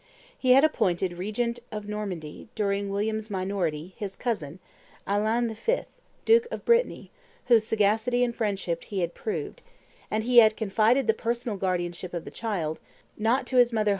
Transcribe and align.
He 0.35 0.53
had 0.53 0.63
appointed 0.63 1.19
regent 1.19 1.59
of 1.71 1.87
Normandy, 1.87 2.47
during 2.55 2.89
William's 2.89 3.29
minority, 3.29 3.93
his 3.97 4.15
cousin, 4.15 4.57
Alain 5.05 5.47
V., 5.53 5.81
duke 6.25 6.47
of 6.49 6.65
Brittany, 6.65 7.11
whose 7.45 7.65
sagacity 7.67 8.23
and 8.23 8.35
friendship 8.35 8.85
he 8.85 9.01
had 9.01 9.13
proved; 9.13 9.61
and 10.09 10.23
he 10.23 10.39
had 10.39 10.57
confided 10.57 11.05
the 11.05 11.13
personal 11.13 11.55
guardianship 11.55 12.15
of 12.15 12.25
the 12.25 12.31
child, 12.31 12.79
not 13.15 13.45
to 13.45 13.57
his 13.57 13.71
mother. 13.71 13.89